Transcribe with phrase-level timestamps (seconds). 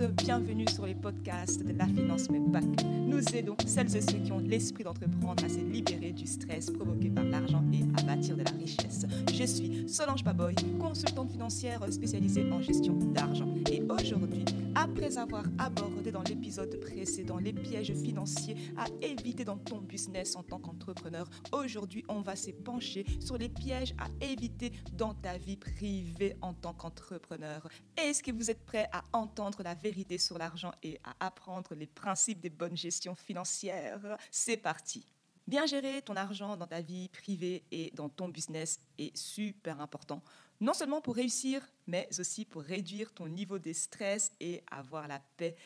[0.00, 2.60] Tout le monde, bienvenue sur les podcasts de la finance mais pas
[3.06, 7.10] Nous aidons celles et ceux qui ont l'esprit d'entreprendre à se libérer du stress provoqué
[7.10, 9.04] par l'argent et à bâtir de la richesse.
[9.30, 13.48] Je suis Solange Paboy, consultante financière spécialisée en gestion d'argent.
[13.70, 14.44] Et aujourd'hui,
[14.80, 20.42] après avoir abordé dans l'épisode précédent les pièges financiers à éviter dans ton business en
[20.42, 25.58] tant qu'entrepreneur, aujourd'hui, on va se pencher sur les pièges à éviter dans ta vie
[25.58, 27.68] privée en tant qu'entrepreneur.
[27.98, 31.86] Est-ce que vous êtes prêt à entendre la vérité sur l'argent et à apprendre les
[31.86, 34.16] principes des bonnes gestions financières?
[34.30, 35.04] C'est parti.
[35.50, 40.22] Bien gérer ton argent dans ta vie privée et dans ton business est super important,
[40.60, 45.18] non seulement pour réussir, mais aussi pour réduire ton niveau de stress et avoir la
[45.36, 45.56] paix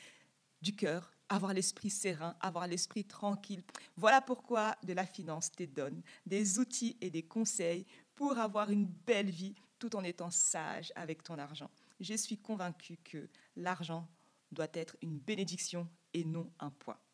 [0.63, 3.63] du cœur, avoir l'esprit serein, avoir l'esprit tranquille.
[3.99, 8.87] Voilà pourquoi de la finance te donne des outils et des conseils pour avoir une
[8.87, 11.71] belle vie tout en étant sage avec ton argent.
[12.01, 14.09] Je suis convaincue que l'argent
[14.51, 17.05] doit être une bénédiction et non un poids.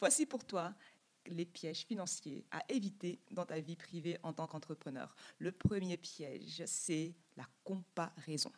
[0.00, 0.74] Voici pour toi
[1.28, 5.14] les pièges financiers à éviter dans ta vie privée en tant qu'entrepreneur.
[5.38, 8.52] Le premier piège, c'est la comparaison.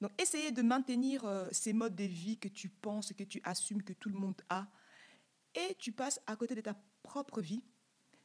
[0.00, 3.82] Donc, essayez de maintenir euh, ces modes de vie que tu penses, que tu assumes
[3.82, 4.66] que tout le monde a,
[5.54, 7.62] et tu passes à côté de ta propre vie,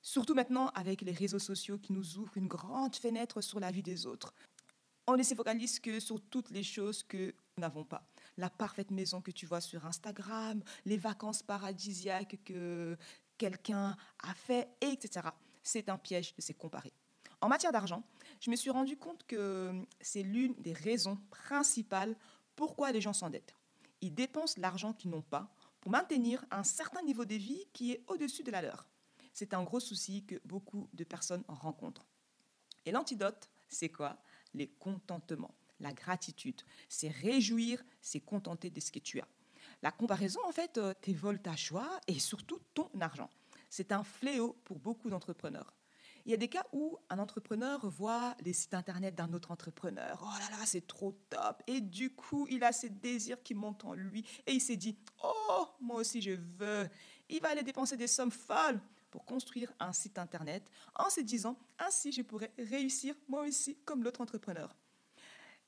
[0.02, 3.84] surtout maintenant avec les réseaux sociaux qui nous ouvrent une grande fenêtre sur la vie
[3.84, 4.34] des autres.
[5.08, 8.08] On ne se focalise que sur toutes les choses que nous n'avons pas.
[8.38, 12.96] La parfaite maison que tu vois sur Instagram, les vacances paradisiaques que
[13.40, 15.30] quelqu'un a fait, etc.
[15.64, 16.94] C'est un piège de se comparer.
[17.42, 18.04] En matière d'argent,
[18.40, 22.16] je me suis rendu compte que c'est l'une des raisons principales
[22.56, 23.56] pourquoi les gens s'endettent.
[24.02, 28.04] Ils dépensent l'argent qu'ils n'ont pas pour maintenir un certain niveau de vie qui est
[28.08, 28.86] au-dessus de la leur.
[29.34, 32.06] C'est un gros souci que beaucoup de personnes rencontrent.
[32.86, 34.18] Et l'antidote, c'est quoi?
[34.54, 36.62] Les contentements, la gratitude.
[36.90, 39.28] C'est réjouir, c'est contenter de ce que tu as.
[39.82, 43.30] La comparaison, en fait, euh, t'évole ta joie et surtout ton argent.
[43.70, 45.74] C'est un fléau pour beaucoup d'entrepreneurs.
[46.26, 50.20] Il y a des cas où un entrepreneur voit les sites internet d'un autre entrepreneur.
[50.22, 51.64] Oh là là, c'est trop top.
[51.66, 54.26] Et du coup, il a ces désirs qui montent en lui.
[54.46, 56.90] Et il s'est dit, oh, moi aussi je veux.
[57.30, 61.58] Il va aller dépenser des sommes folles pour construire un site internet en se disant,
[61.80, 64.76] ainsi je pourrais réussir moi aussi comme l'autre entrepreneur.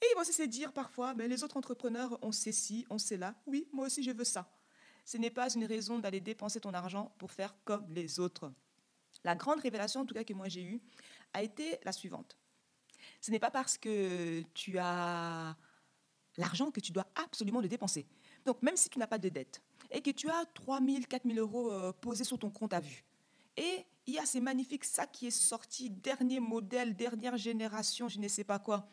[0.01, 3.35] Et il va aussi se dire parfois, mais les autres entrepreneurs ont ceci, ont cela.
[3.45, 4.50] Oui, moi aussi, je veux ça.
[5.06, 8.51] Ce n'est pas une raison d'aller dépenser ton argent pour faire comme les autres.
[9.23, 10.81] La grande révélation, en tout cas, que moi j'ai eue,
[11.34, 12.38] a été la suivante.
[13.19, 15.56] Ce n'est pas parce que tu as
[16.38, 18.07] l'argent que tu dois absolument le dépenser.
[18.45, 19.61] Donc, même si tu n'as pas de dette
[19.91, 22.79] et que tu as 3 000, 4 000 euros euh, posés sur ton compte à
[22.79, 23.03] vue,
[23.57, 28.19] et il y a ces magnifiques sacs qui est sorti, dernier modèle, dernière génération, je
[28.19, 28.90] ne sais pas quoi,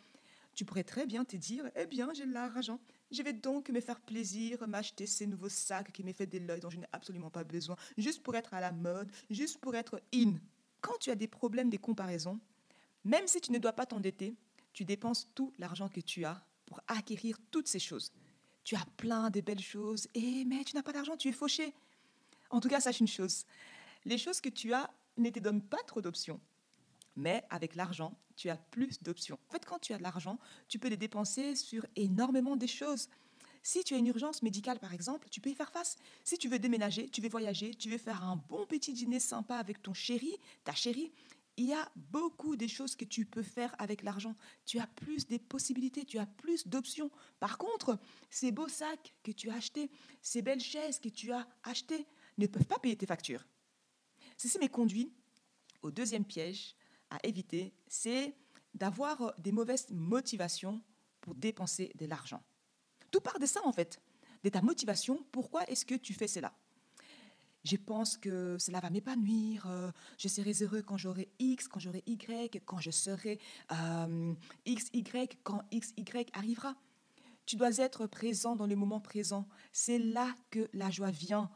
[0.59, 2.81] tu pourrais très bien te dire, eh bien, j'ai l'argent.
[3.13, 6.59] Je vais donc me faire plaisir, m'acheter ces nouveaux sacs qui me fait de l'œil
[6.59, 10.03] dont je n'ai absolument pas besoin, juste pour être à la mode, juste pour être
[10.13, 10.35] in.
[10.81, 12.41] Quand tu as des problèmes de comparaison,
[13.05, 14.35] même si tu ne dois pas t'endetter,
[14.73, 18.11] tu dépenses tout l'argent que tu as pour acquérir toutes ces choses.
[18.65, 21.73] Tu as plein de belles choses, et mais tu n'as pas d'argent, tu es fauché.
[22.51, 23.47] En tout cas, sache une chose,
[24.05, 26.41] les choses que tu as ne te donnent pas trop d'options.
[27.19, 29.41] Mais avec l'argent, tu as plus d'options.
[29.49, 33.09] En fait, quand tu as de l'argent, tu peux les dépenser sur énormément de choses.
[33.65, 35.97] Si tu as une urgence médicale, par exemple, tu peux y faire face.
[36.23, 39.57] Si tu veux déménager, tu veux voyager, tu veux faire un bon petit dîner sympa
[39.57, 41.13] avec ton chéri, ta chérie,
[41.57, 44.37] il y a beaucoup de choses que tu peux faire avec l'argent.
[44.65, 47.11] Tu as plus de possibilités, tu as plus d'options.
[47.41, 47.99] Par contre,
[48.31, 49.91] ces beaux sacs que tu as achetés,
[50.23, 52.07] ces belles chaises que tu as achetées,
[52.39, 53.45] ne peuvent pas payer tes factures.
[54.37, 55.13] Ceci me conduit
[55.83, 56.77] au deuxième piège
[57.11, 58.35] à éviter, c'est
[58.75, 60.83] d'avoir des mauvaises motivations
[61.21, 62.43] pour dépenser de l'argent.
[63.11, 64.01] Tout part de ça, en fait,
[64.45, 65.25] de ta motivation.
[65.33, 66.53] Pourquoi est-ce que tu fais cela?
[67.65, 72.03] Je pense que cela va m'épanouir, euh, je serai heureux quand j'aurai X, quand j'aurai
[72.07, 73.41] Y, quand je serai
[73.73, 74.35] euh,
[74.65, 76.77] X, Y, quand X, Y arrivera.
[77.47, 79.49] Tu dois être présent dans le moment présent.
[79.73, 81.51] C'est là que la joie vient.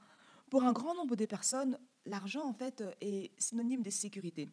[0.50, 4.50] Pour un grand nombre de personnes, l'argent, en fait, est synonyme de sécurité.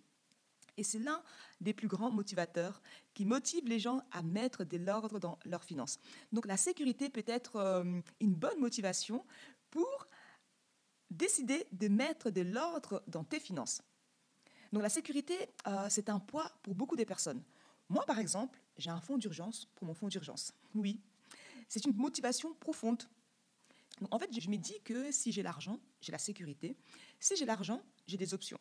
[0.80, 1.22] Et c'est l'un
[1.60, 2.82] des plus grands motivateurs
[3.14, 6.00] qui motive les gens à mettre de l'ordre dans leurs finances.
[6.32, 9.26] Donc la sécurité peut être euh, une bonne motivation
[9.72, 10.08] pour
[11.12, 13.82] décider de mettre de l'ordre dans tes finances.
[14.72, 15.36] Donc la sécurité,
[15.68, 17.44] euh, c'est un poids pour beaucoup de personnes.
[17.90, 20.54] Moi, par exemple, j'ai un fonds d'urgence pour mon fonds d'urgence.
[20.76, 21.02] Oui,
[21.68, 23.04] c'est une motivation profonde.
[24.12, 26.78] en fait, je me dis que si j'ai l'argent, j'ai la sécurité.
[27.20, 28.60] Si j'ai l'argent, j'ai des options.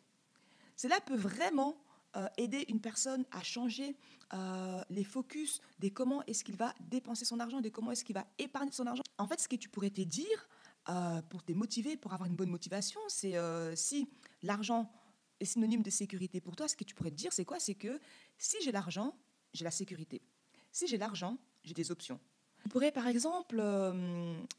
[0.75, 1.77] Cela peut vraiment
[2.15, 3.95] euh, aider une personne à changer
[4.33, 8.15] euh, les focus de comment est-ce qu'il va dépenser son argent, de comment est-ce qu'il
[8.15, 9.03] va épargner son argent.
[9.19, 10.49] En fait, ce que tu pourrais te dire
[10.89, 13.35] euh, pour te motiver, pour avoir une bonne motivation, c'est
[13.75, 14.09] si
[14.41, 14.91] l'argent
[15.39, 17.59] est synonyme de sécurité pour toi, ce que tu pourrais te dire, c'est quoi?
[17.59, 17.99] C'est que
[18.39, 19.15] si j'ai l'argent,
[19.53, 20.23] j'ai la sécurité.
[20.71, 22.19] Si j'ai l'argent, j'ai des options.
[22.63, 23.57] Tu pourrais par exemple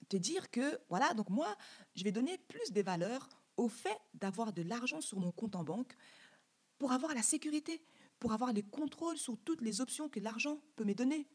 [0.08, 1.56] te dire que, voilà, donc moi,
[1.96, 5.64] je vais donner plus de valeur au fait d'avoir de l'argent sur mon compte en
[5.64, 5.96] banque
[6.80, 7.82] pour avoir la sécurité,
[8.18, 11.28] pour avoir les contrôles sur toutes les options que l'argent peut me donner,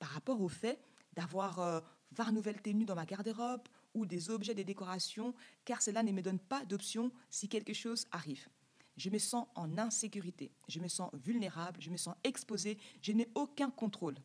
[0.00, 0.82] par rapport au fait
[1.12, 1.80] d'avoir euh,
[2.10, 3.62] 20 nouvelles tenues dans ma garde-robe
[3.94, 5.32] ou des objets de décoration,
[5.64, 8.48] car cela ne me donne pas d'option si quelque chose arrive.
[8.96, 13.28] Je me sens en insécurité, je me sens vulnérable, je me sens exposé, je n'ai
[13.36, 14.16] aucun contrôle.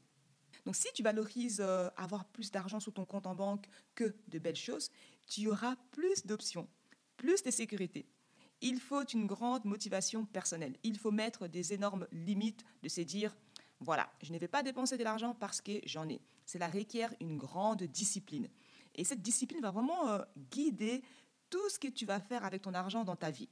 [0.65, 4.39] Donc si tu valorises euh, avoir plus d'argent sur ton compte en banque que de
[4.39, 4.89] belles choses,
[5.27, 6.67] tu auras plus d'options,
[7.17, 8.07] plus de sécurité
[8.61, 10.75] il faut une grande motivation personnelle.
[10.83, 13.35] Il faut mettre des énormes limites de se dire,
[13.79, 16.21] voilà, je ne vais pas dépenser de l'argent parce que j'en ai.
[16.45, 18.50] Cela requiert une grande discipline.
[18.95, 20.19] Et cette discipline va vraiment euh,
[20.51, 21.01] guider
[21.50, 23.50] tout ce que tu vas faire avec ton argent dans ta vie.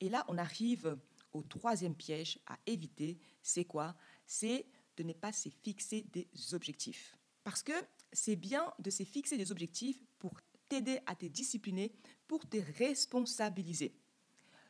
[0.00, 0.98] Et là, on arrive
[1.32, 3.18] au troisième piège à éviter.
[3.42, 3.94] C'est quoi?
[4.26, 4.66] C'est
[4.96, 7.16] de ne pas se fixer des objectifs.
[7.42, 7.72] Parce que
[8.12, 11.92] c'est bien de se fixer des objectifs pour t'aider à te discipliner,
[12.26, 13.94] pour te responsabiliser.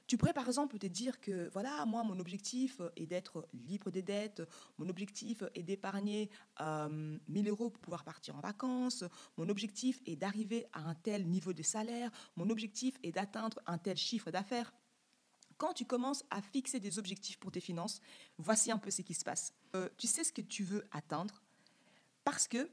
[0.07, 4.03] Tu pourrais par exemple te dire que voilà, moi, mon objectif est d'être libre des
[4.03, 4.43] dettes,
[4.77, 6.29] mon objectif est d'épargner
[6.61, 9.05] 1000 euh, euros pour pouvoir partir en vacances,
[9.39, 13.79] mon objectif est d'arriver à un tel niveau de salaire, mon objectif est d'atteindre un
[13.79, 14.75] tel chiffre d'affaires.
[15.57, 18.01] Quand tu commences à fixer des objectifs pour tes finances,
[18.37, 19.55] voici un peu ce qui se passe.
[19.75, 21.43] Euh, tu sais ce que tu veux atteindre
[22.25, 22.69] parce que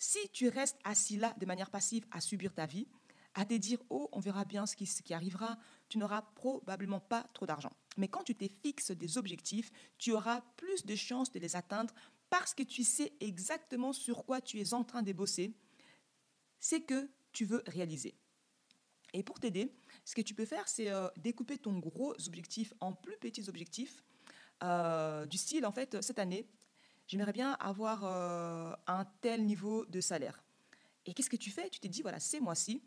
[0.00, 2.88] si tu restes assis là de manière passive à subir ta vie,
[3.34, 5.58] à te dire oh on verra bien ce qui, arrivera,
[5.88, 7.70] tu n'auras probablement pas trop d'argent.
[7.98, 11.94] Mais quand tu te fixes des objectifs, tu auras plus de chances de les atteindre
[12.30, 15.52] parce que tu sais exactement sur quoi tu es en train de bosser,
[16.58, 18.16] c'est que tu veux réaliser.
[19.12, 19.74] Et pour t'aider,
[20.04, 24.02] ce que tu peux faire, c'est euh, découper ton gros objectif en plus petits objectifs,
[24.62, 26.48] euh, du style, en fait, cette année,
[27.10, 30.40] j'aimerais bien avoir euh, un tel niveau de salaire.
[31.06, 31.68] Et qu'est-ce que tu fais?
[31.68, 32.84] Tu te dis, voilà, ces mois-ci,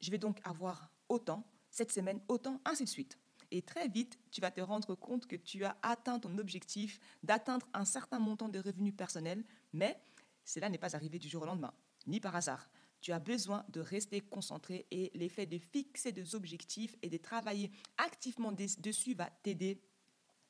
[0.00, 3.18] je vais donc avoir autant, cette semaine autant, ainsi de suite.
[3.50, 7.68] Et très vite, tu vas te rendre compte que tu as atteint ton objectif d'atteindre
[7.74, 9.44] un certain montant de revenus personnels,
[9.74, 10.00] mais
[10.44, 11.74] cela n'est pas arrivé du jour au lendemain,
[12.06, 12.70] ni par hasard.
[13.02, 17.70] Tu as besoin de rester concentré et l'effet de fixer des objectifs et de travailler
[17.98, 19.82] activement dessus va t'aider.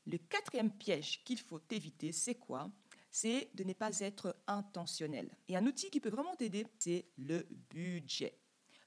[0.06, 2.70] Le quatrième piège qu'il faut éviter, c'est quoi?
[3.10, 5.30] C'est de ne pas être intentionnel.
[5.48, 8.38] Et un outil qui peut vraiment t'aider, c'est le budget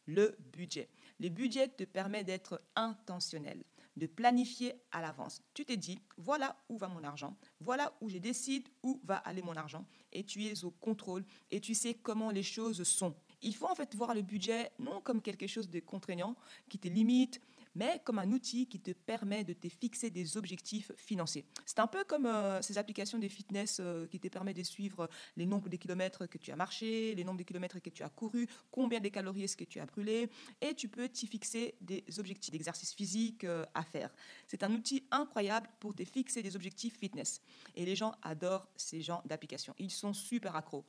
[0.10, 0.89] le budget.
[1.19, 3.63] Le budget te permet d'être intentionnel,
[3.95, 5.42] de planifier à l'avance.
[5.54, 9.42] Tu t'es dit, voilà où va mon argent, voilà où je décide où va aller
[9.42, 13.15] mon argent, et tu es au contrôle, et tu sais comment les choses sont.
[13.41, 16.36] Il faut en fait voir le budget non comme quelque chose de contraignant
[16.68, 17.41] qui te limite,
[17.75, 21.45] mais comme un outil qui te permet de te fixer des objectifs financiers.
[21.65, 25.09] C'est un peu comme euh, ces applications de fitness euh, qui te permettent de suivre
[25.38, 28.10] les nombres de kilomètres que tu as marché, les nombres de kilomètres que tu as
[28.10, 30.29] couru, combien de calories est-ce que tu as brûlé,
[30.62, 34.13] et tu peux t'y fixer des objectifs d'exercice physique euh, à faire.
[34.48, 37.41] C'est un outil incroyable pour te fixer des objectifs fitness.
[37.75, 39.75] Et les gens adorent ces genres d'applications.
[39.79, 40.86] Ils sont super accros.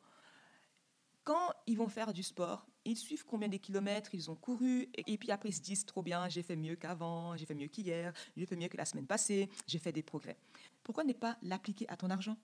[1.25, 5.19] Quand ils vont faire du sport, ils suivent combien de kilomètres ils ont couru, et,
[5.19, 8.13] puis après ils se disent trop bien, j'ai fait mieux qu'avant, j'ai fait mieux qu'hier,
[8.37, 10.37] j'ai fait mieux que la semaine passée, j'ai fait des progrès.
[10.83, 12.37] Pourquoi ne pas l'appliquer à ton argent?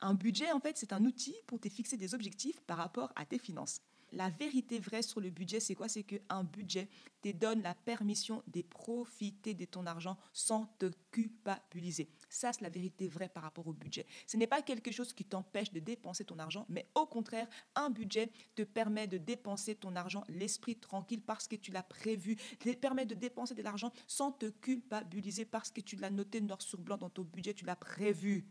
[0.00, 3.24] Un budget, en fait, c'est un outil pour te fixer des objectifs par rapport à
[3.24, 3.80] tes finances.
[4.12, 5.88] La vérité vraie sur le budget, c'est quoi?
[5.88, 6.88] C'est qu'un budget
[7.22, 12.08] te donne la permission de profiter de ton argent sans te culpabiliser.
[12.28, 14.06] Ça, c'est la vérité vraie par rapport au budget.
[14.26, 17.90] Ce n'est pas quelque chose qui t'empêche de dépenser ton argent, mais au contraire, un
[17.90, 22.74] budget te permet de dépenser ton argent l'esprit tranquille parce que tu l'as prévu, te
[22.74, 26.78] permet de dépenser de l'argent sans te culpabiliser parce que tu l'as noté noir sur
[26.78, 28.46] blanc dans ton budget, tu l'as prévu.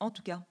[0.00, 0.44] En tout cas,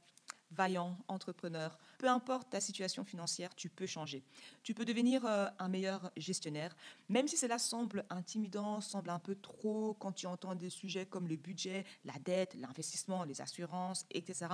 [0.51, 4.25] vaillant, entrepreneur, peu importe ta situation financière, tu peux changer.
[4.61, 6.75] Tu peux devenir euh, un meilleur gestionnaire,
[7.07, 11.29] même si cela semble intimidant, semble un peu trop quand tu entends des sujets comme
[11.29, 14.47] le budget, la dette, l'investissement, les assurances, etc.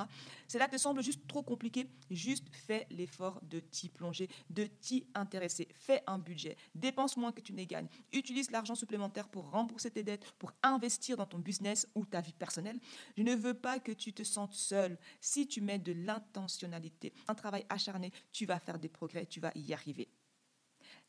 [0.48, 1.88] Cela te semble juste trop compliqué.
[2.12, 5.70] Juste fais l'effort de t'y plonger, de t'y intéresser.
[5.74, 7.88] Fais un budget, dépense moins que tu ne gagnes.
[8.14, 12.34] Utilise l'argent supplémentaire pour rembourser tes dettes, pour investir dans ton business ou ta vie
[12.34, 12.80] personnelle.
[13.18, 15.00] Je ne veux pas que tu te sentes seul.
[15.20, 19.74] Si tu mets de l'intentionnalité, travail acharné, tu vas faire des progrès, tu vas y
[19.74, 20.10] arriver.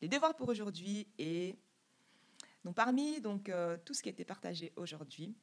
[0.01, 1.57] Les devoirs pour aujourd'hui et
[2.65, 5.35] donc parmi donc euh, tout ce qui a été partagé aujourd'hui,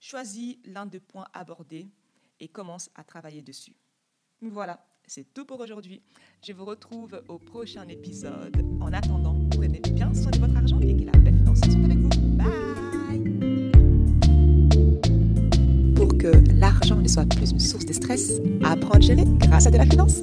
[0.00, 1.88] choisis l'un des points abordés
[2.40, 3.74] et commence à travailler dessus.
[4.40, 6.02] Voilà, c'est tout pour aujourd'hui.
[6.42, 8.56] Je vous retrouve au prochain épisode.
[8.80, 11.25] En attendant, prenez bien soin de votre argent et que la
[17.16, 20.20] soit plus une source de stress, apprendre à gérer grâce à de la finance.